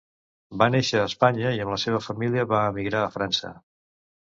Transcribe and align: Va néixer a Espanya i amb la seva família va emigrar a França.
Va 0.61 0.67
néixer 0.75 1.01
a 1.01 1.09
Espanya 1.09 1.51
i 1.59 1.61
amb 1.67 1.75
la 1.75 1.79
seva 1.85 2.01
família 2.07 2.49
va 2.55 2.65
emigrar 2.73 3.05
a 3.11 3.15
França. 3.21 3.55